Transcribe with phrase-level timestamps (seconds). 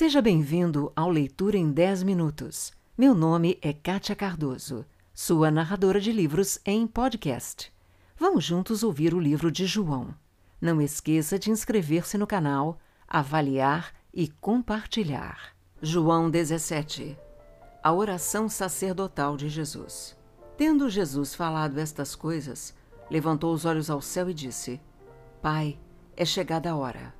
[0.00, 2.72] Seja bem-vindo ao Leitura em 10 Minutos.
[2.96, 7.70] Meu nome é Kátia Cardoso, sua narradora de livros em podcast.
[8.18, 10.14] Vamos juntos ouvir o livro de João.
[10.58, 15.54] Não esqueça de inscrever-se no canal, avaliar e compartilhar.
[15.82, 17.14] João 17
[17.82, 20.16] A oração sacerdotal de Jesus.
[20.56, 22.74] Tendo Jesus falado estas coisas,
[23.10, 24.80] levantou os olhos ao céu e disse:
[25.42, 25.78] Pai,
[26.16, 27.14] é chegada a hora.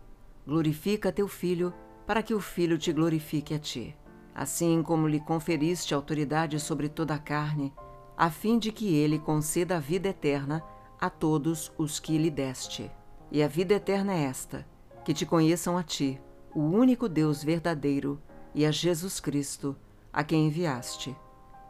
[0.46, 1.74] Glorifica teu filho,
[2.10, 3.96] para que o filho te glorifique a ti.
[4.34, 7.72] Assim como lhe conferiste autoridade sobre toda a carne,
[8.16, 10.60] a fim de que ele conceda a vida eterna
[11.00, 12.90] a todos os que lhe deste.
[13.30, 14.66] E a vida eterna é esta:
[15.04, 16.20] que te conheçam a ti,
[16.52, 18.20] o único Deus verdadeiro,
[18.52, 19.76] e a Jesus Cristo,
[20.12, 21.16] a quem enviaste.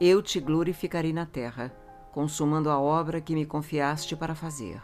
[0.01, 1.71] Eu te glorificarei na terra,
[2.13, 4.81] consumando a obra que me confiaste para fazer.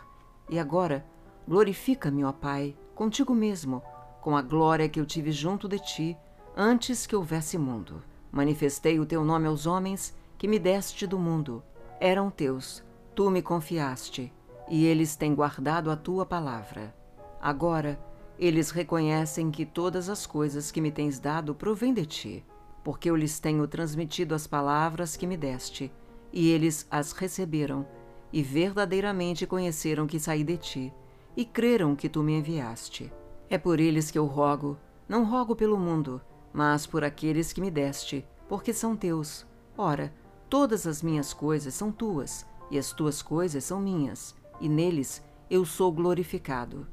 [0.51, 1.07] E agora,
[1.48, 3.82] glorifica-me, ó Pai, contigo mesmo,
[4.27, 6.16] com a glória que eu tive junto de ti,
[6.57, 8.02] antes que houvesse mundo.
[8.33, 11.63] Manifestei o teu nome aos homens que me deste do mundo.
[12.01, 12.83] Eram teus,
[13.15, 14.33] tu me confiaste,
[14.68, 16.93] e eles têm guardado a tua palavra.
[17.41, 18.01] Agora,
[18.37, 22.45] eles reconhecem que todas as coisas que me tens dado provêm de ti,
[22.83, 25.93] porque eu lhes tenho transmitido as palavras que me deste,
[26.33, 27.87] e eles as receberam,
[28.33, 30.93] e verdadeiramente conheceram que saí de ti
[31.37, 33.13] e creram que tu me enviaste.
[33.49, 34.77] É por eles que eu rogo,
[35.09, 36.21] não rogo pelo mundo,
[36.52, 39.47] mas por aqueles que me deste, porque são teus.
[39.77, 40.13] Ora,
[40.49, 45.65] todas as minhas coisas são tuas, e as tuas coisas são minhas, e neles eu
[45.65, 46.87] sou glorificado.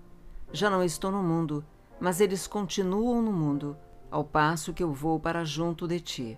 [0.52, 1.66] Já não estou no mundo,
[2.00, 3.76] mas eles continuam no mundo,
[4.12, 6.38] ao passo que eu vou para junto de ti.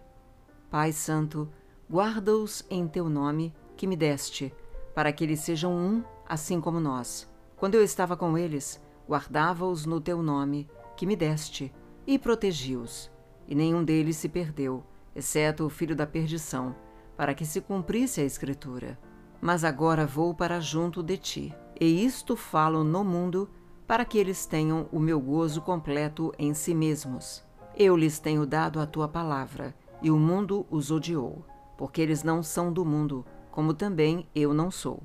[0.71, 1.49] Pai Santo,
[1.91, 4.53] guarda-os em teu nome que me deste,
[4.93, 7.29] para que eles sejam um, assim como nós.
[7.57, 11.73] Quando eu estava com eles, guardava-os no teu nome, que me deste,
[12.05, 13.11] e protegi-os.
[13.47, 14.83] E nenhum deles se perdeu,
[15.15, 16.75] exceto o filho da perdição,
[17.15, 18.99] para que se cumprisse a Escritura.
[19.41, 23.49] Mas agora vou para junto de ti, e isto falo no mundo,
[23.85, 27.45] para que eles tenham o meu gozo completo em si mesmos.
[27.77, 31.45] Eu lhes tenho dado a tua palavra, e o mundo os odiou,
[31.77, 35.03] porque eles não são do mundo, como também eu não sou.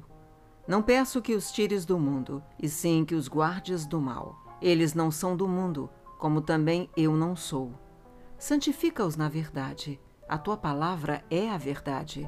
[0.71, 4.39] Não peço que os tires do mundo, e sim que os guardes do mal.
[4.63, 7.73] Eles não são do mundo, como também eu não sou.
[8.39, 10.01] Santifica-os na verdade.
[10.29, 12.25] A tua palavra é a verdade.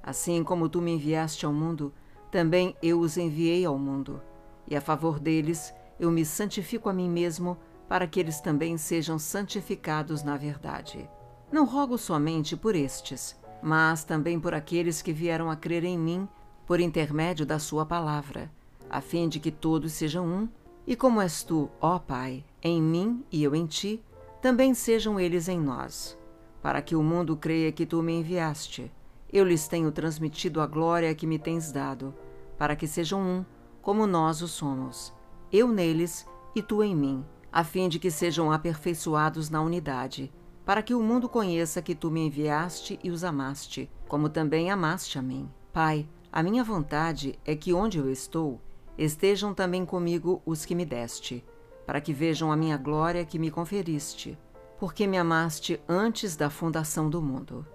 [0.00, 1.92] Assim como tu me enviaste ao mundo,
[2.30, 4.22] também eu os enviei ao mundo.
[4.68, 7.58] E a favor deles, eu me santifico a mim mesmo,
[7.88, 11.10] para que eles também sejam santificados na verdade.
[11.50, 16.28] Não rogo somente por estes, mas também por aqueles que vieram a crer em mim
[16.70, 18.48] por intermédio da Sua palavra,
[18.88, 20.48] a fim de que todos sejam um,
[20.86, 24.00] e como és tu, ó Pai, em mim e eu em ti,
[24.40, 26.16] também sejam eles em nós,
[26.62, 28.88] para que o mundo creia que tu me enviaste.
[29.32, 32.14] Eu lhes tenho transmitido a glória que me tens dado,
[32.56, 33.44] para que sejam um,
[33.82, 35.12] como nós o somos,
[35.52, 40.32] eu neles e tu em mim, a fim de que sejam aperfeiçoados na unidade,
[40.64, 45.18] para que o mundo conheça que tu me enviaste e os amaste, como também amaste
[45.18, 45.50] a mim.
[45.72, 48.60] Pai, a minha vontade é que onde eu estou,
[48.96, 51.44] estejam também comigo os que me deste,
[51.84, 54.38] para que vejam a minha glória que me conferiste,
[54.78, 57.66] porque me amaste antes da fundação do mundo.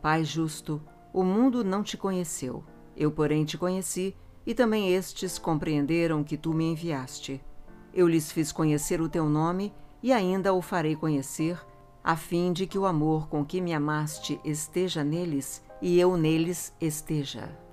[0.00, 0.80] Pai justo,
[1.12, 2.64] o mundo não te conheceu,
[2.96, 4.14] eu, porém, te conheci,
[4.46, 7.44] e também estes compreenderam que tu me enviaste.
[7.92, 11.60] Eu lhes fiz conhecer o teu nome e ainda o farei conhecer,
[12.04, 16.72] a fim de que o amor com que me amaste esteja neles e eu neles
[16.80, 17.67] esteja.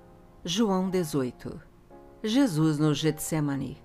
[0.48, 1.60] João 18
[2.24, 3.82] Jesus no Getsemane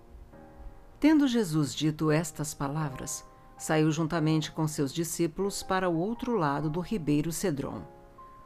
[1.01, 3.25] Tendo Jesus dito estas palavras,
[3.57, 7.81] saiu juntamente com seus discípulos para o outro lado do ribeiro Cedron,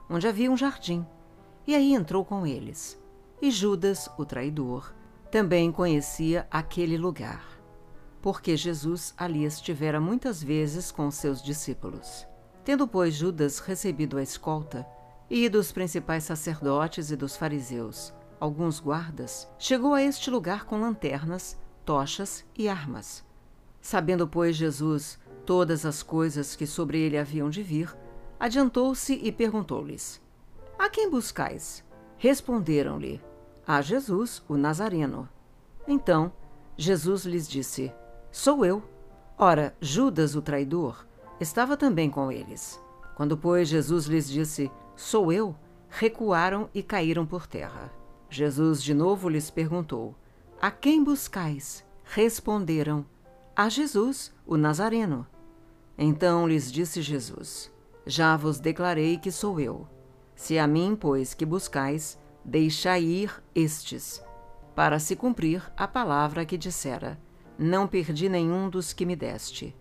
[0.08, 1.04] onde havia um jardim,
[1.66, 2.96] e aí entrou com eles.
[3.42, 4.94] E Judas, o traidor,
[5.28, 7.44] também conhecia aquele lugar,
[8.22, 12.24] porque Jesus ali estivera muitas vezes com seus discípulos.
[12.64, 14.86] Tendo, pois, Judas recebido a escolta,
[15.30, 21.58] e dos principais sacerdotes e dos fariseus, alguns guardas, chegou a este lugar com lanternas,
[21.84, 23.24] tochas e armas.
[23.80, 27.94] Sabendo, pois, Jesus todas as coisas que sobre ele haviam de vir,
[28.38, 30.20] adiantou-se e perguntou-lhes:
[30.78, 31.84] A quem buscais?
[32.16, 33.20] Responderam-lhe:
[33.66, 35.28] A Jesus, o Nazareno.
[35.86, 36.32] Então
[36.76, 37.92] Jesus lhes disse:
[38.30, 38.82] Sou eu.
[39.36, 41.06] Ora, Judas, o traidor,
[41.40, 42.80] estava também com eles.
[43.16, 45.56] Quando, pois, Jesus lhes disse: Sou eu,
[45.88, 47.92] recuaram e caíram por terra.
[48.30, 50.14] Jesus de novo lhes perguntou:
[50.60, 51.84] A quem buscais?
[52.04, 53.04] Responderam:
[53.56, 55.26] A Jesus, o Nazareno.
[55.96, 57.72] Então lhes disse Jesus:
[58.06, 59.88] Já vos declarei que sou eu.
[60.34, 64.22] Se a mim, pois, que buscais, deixai ir estes,
[64.74, 67.18] para se cumprir a palavra que dissera:
[67.58, 69.74] Não perdi nenhum dos que me deste.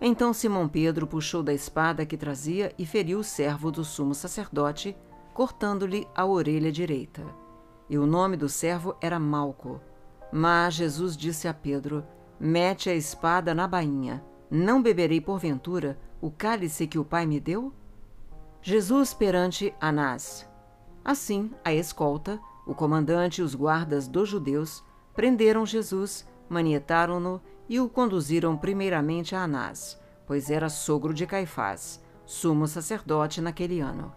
[0.00, 4.96] Então Simão Pedro puxou da espada que trazia e feriu o servo do sumo sacerdote,
[5.34, 7.24] cortando-lhe a orelha direita.
[7.90, 9.80] E o nome do servo era Malco.
[10.32, 12.04] Mas Jesus disse a Pedro:
[12.38, 14.24] Mete a espada na bainha.
[14.50, 17.72] Não beberei porventura o cálice que o Pai me deu?
[18.62, 20.48] Jesus perante Anás.
[21.04, 24.84] Assim, a escolta, o comandante e os guardas dos judeus
[25.14, 32.66] prenderam Jesus, manietaram-no e o conduziram primeiramente a Anás, pois era sogro de Caifás, sumo
[32.66, 34.12] sacerdote naquele ano.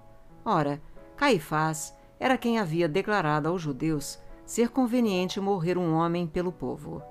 [0.45, 0.81] Ora,
[1.18, 7.01] Caifás era quem havia declarado aos judeus ser conveniente morrer um homem pelo povo.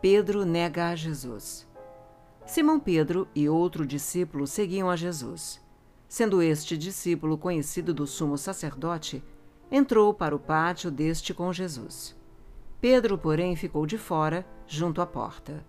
[0.00, 1.68] Pedro nega a Jesus.
[2.46, 5.60] Simão Pedro e outro discípulo seguiam a Jesus.
[6.08, 9.24] Sendo este discípulo conhecido do sumo sacerdote,
[9.70, 12.14] entrou para o pátio deste com Jesus.
[12.84, 15.64] Pedro, porém, ficou de fora, junto à porta.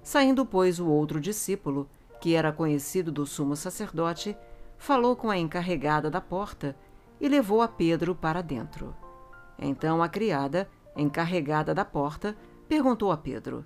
[0.00, 4.36] Saindo, pois, o outro discípulo, que era conhecido do sumo sacerdote,
[4.78, 6.76] falou com a encarregada da porta
[7.20, 8.94] e levou a Pedro para dentro.
[9.58, 12.36] Então a criada, encarregada da porta,
[12.68, 13.64] perguntou a Pedro: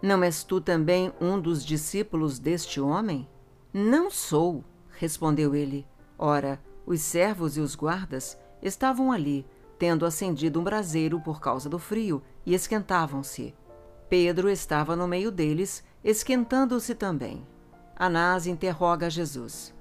[0.00, 3.28] Não és tu também um dos discípulos deste homem?
[3.70, 5.86] Não sou, respondeu ele.
[6.18, 9.44] Ora, os servos e os guardas estavam ali,
[9.80, 13.54] tendo acendido um braseiro por causa do frio, e esquentavam-se.
[14.10, 17.46] Pedro estava no meio deles, esquentando-se também.
[17.96, 19.74] Anás interroga Jesus.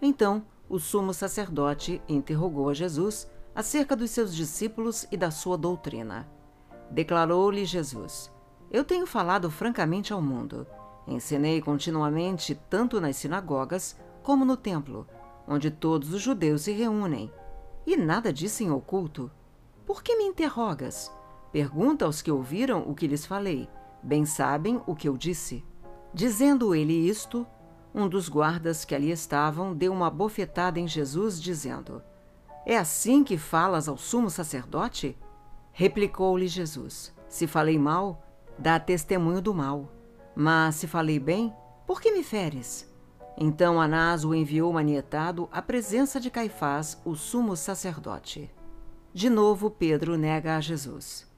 [0.00, 6.28] Então, o sumo sacerdote interrogou a Jesus acerca dos seus discípulos e da sua doutrina.
[6.88, 8.30] Declarou-lhe Jesus:
[8.70, 10.64] Eu tenho falado francamente ao mundo.
[11.08, 15.08] Ensinei continuamente tanto nas sinagogas como no templo,
[15.44, 17.32] onde todos os judeus se reúnem.
[17.84, 19.28] E nada disse em oculto.
[19.90, 21.10] Por que me interrogas?
[21.50, 23.68] Pergunta aos que ouviram o que lhes falei.
[24.00, 25.64] Bem sabem o que eu disse.
[26.14, 27.44] Dizendo ele isto,
[27.92, 32.00] um dos guardas que ali estavam deu uma bofetada em Jesus, dizendo:
[32.64, 35.18] É assim que falas ao sumo sacerdote?
[35.72, 38.22] Replicou-lhe Jesus: Se falei mal,
[38.56, 39.90] dá testemunho do mal.
[40.36, 41.52] Mas se falei bem,
[41.84, 42.88] por que me feres?
[43.36, 48.54] Então Anás o enviou manietado à presença de Caifás, o sumo sacerdote.
[49.12, 51.28] De novo Pedro nega a Jesus.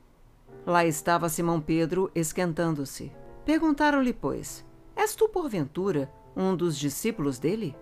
[0.66, 3.10] Lá estava Simão Pedro esquentando-se.
[3.46, 4.62] Perguntaram-lhe, pois:
[4.94, 7.74] És tu, porventura, um dos discípulos dele?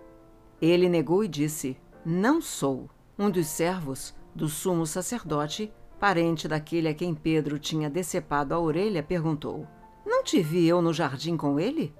[0.61, 2.89] Ele negou e disse: Não sou.
[3.19, 9.03] Um dos servos do sumo sacerdote, parente daquele a quem Pedro tinha decepado a orelha,
[9.03, 9.67] perguntou:
[10.05, 11.93] Não te vi eu no jardim com ele?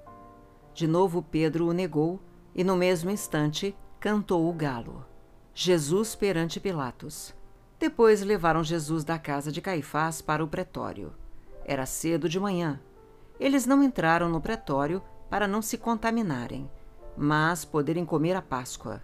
[0.74, 2.22] De novo Pedro o negou,
[2.56, 5.06] e no mesmo instante cantou o galo.
[5.54, 7.36] Jesus perante Pilatos.
[7.82, 11.12] Depois levaram Jesus da casa de Caifás para o pretório.
[11.66, 12.80] Era cedo de manhã.
[13.40, 15.02] Eles não entraram no pretório
[15.32, 16.70] para não se contaminarem,
[17.18, 19.02] mas poderem comer a Páscoa.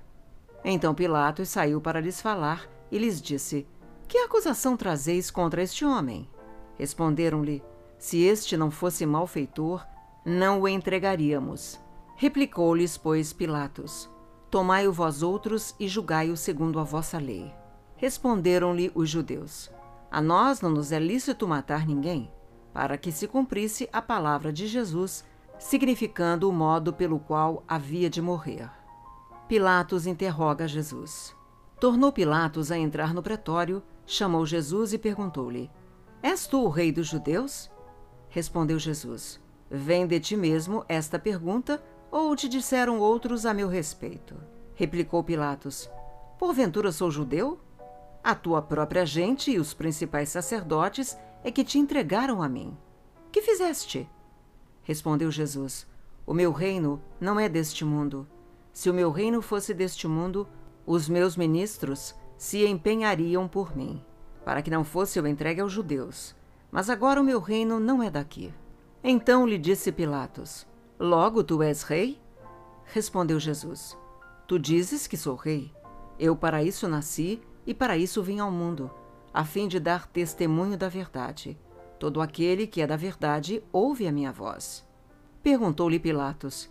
[0.64, 3.66] Então Pilatos saiu para lhes falar e lhes disse:
[4.08, 6.30] Que acusação trazeis contra este homem?
[6.78, 7.64] Responderam-lhe:
[7.98, 9.84] Se este não fosse malfeitor,
[10.24, 11.80] não o entregaríamos.
[12.16, 14.08] Replicou-lhes, pois, Pilatos:
[14.52, 17.52] Tomai-o vós outros e julgai-o segundo a vossa lei.
[17.98, 19.72] Responderam-lhe os judeus:
[20.10, 22.32] A nós não nos é lícito matar ninguém,
[22.74, 25.26] para que se cumprisse a palavra de Jesus,
[25.58, 28.70] significando o modo pelo qual havia de morrer.
[29.48, 31.36] Pilatos interroga Jesus.
[31.80, 35.70] Tornou Pilatos a entrar no pretório, chamou Jesus e perguntou-lhe:
[36.22, 37.70] És tu o rei dos judeus?
[38.30, 39.40] Respondeu Jesus:
[39.70, 44.36] Vem de ti mesmo esta pergunta, ou te disseram outros a meu respeito?
[44.76, 45.90] Replicou Pilatos:
[46.38, 47.60] Porventura sou judeu?
[48.28, 52.78] A tua própria gente e os principais sacerdotes é que te entregaram a mim.
[53.32, 54.06] Que fizeste?
[54.84, 55.88] Respondeu Jesus:
[56.26, 58.28] O meu reino não é deste mundo.
[58.74, 60.46] Se o meu reino fosse deste mundo,
[60.86, 64.04] os meus ministros se empenhariam por mim,
[64.44, 66.36] para que não fosse eu entregue aos judeus.
[66.70, 68.54] Mas agora o meu reino não é daqui.
[69.02, 70.68] Então lhe disse Pilatos:
[71.00, 72.20] Logo tu és rei?
[72.88, 73.98] Respondeu Jesus:
[74.46, 75.72] Tu dizes que sou rei.
[76.20, 78.90] Eu para isso nasci e para isso vim ao mundo,
[79.34, 81.60] a fim de dar testemunho da verdade.
[82.00, 84.88] Todo aquele que é da verdade ouve a minha voz.
[85.44, 86.70] Perguntou-lhe Pilatos: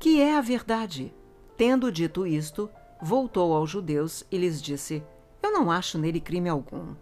[0.00, 1.14] Que é a verdade?
[1.56, 2.68] Tendo dito isto,
[3.00, 5.02] voltou aos judeus e lhes disse:
[5.40, 6.94] Eu não acho nele crime algum.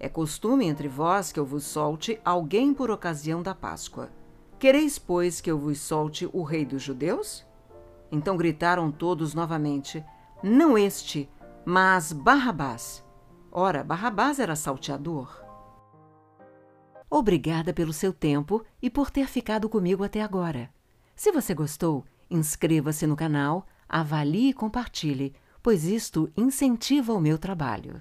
[0.00, 4.10] É costume entre vós que eu vos solte alguém por ocasião da Páscoa.
[4.58, 7.44] Quereis, pois, que eu vos solte o rei dos judeus?
[8.10, 10.02] Então gritaram todos novamente:
[10.42, 11.28] Não este,
[11.68, 13.04] mas Barrabás.
[13.50, 15.44] Ora, Barrabás era salteador.
[17.10, 20.70] Obrigada pelo seu tempo e por ter ficado comigo até agora.
[21.16, 28.00] Se você gostou, inscreva-se no canal, avalie e compartilhe, pois isto incentiva o meu trabalho.